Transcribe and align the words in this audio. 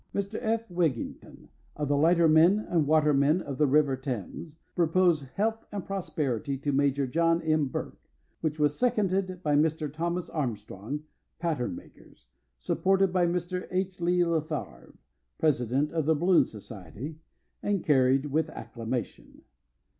Mr. 0.15 0.39
F. 0.41 0.67
Wigington 0.67 1.49
(of 1.75 1.87
the 1.87 1.95
lightermen 1.95 2.57
and 2.67 2.87
watermen 2.87 3.39
of 3.39 3.59
the 3.59 3.67
River 3.67 3.95
Thames) 3.95 4.55
proposed 4.75 5.27
"Health 5.35 5.63
and 5.71 5.85
Prosperity 5.85 6.57
to 6.57 6.71
Maj. 6.71 6.99
John 7.11 7.39
M. 7.43 7.67
Burke," 7.67 8.09
which 8.39 8.57
was 8.57 8.75
seconded 8.79 9.43
by 9.43 9.55
Mr. 9.55 9.93
Thomas 9.93 10.27
Armstrong 10.27 11.03
(patternmakers), 11.39 12.25
supported 12.57 13.13
by 13.13 13.27
Mr. 13.27 13.67
H. 13.69 14.01
Le 14.01 14.41
Fevre 14.41 14.95
(president 15.37 15.91
of 15.91 16.07
the 16.07 16.15
Balloon 16.15 16.45
Society), 16.45 17.19
and 17.61 17.83
carried 17.85 18.25
with 18.25 18.49
acclamation. 18.49 19.43